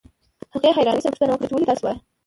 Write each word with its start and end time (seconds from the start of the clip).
هغې 0.53 0.69
حيرانۍ 0.77 0.99
سره 1.03 1.09
پوښتنه 1.11 1.31
وکړه 1.31 1.47
چې 1.49 1.53
ولې 1.55 1.67
داسې 1.69 1.83
وايئ. 1.83 1.99